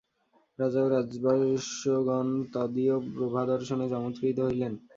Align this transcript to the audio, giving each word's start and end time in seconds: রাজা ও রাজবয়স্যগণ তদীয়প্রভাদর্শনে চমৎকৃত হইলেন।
রাজা 0.59 0.79
ও 0.83 0.87
রাজবয়স্যগণ 0.89 2.27
তদীয়প্রভাদর্শনে 2.53 3.85
চমৎকৃত 3.93 4.37
হইলেন। 4.47 4.73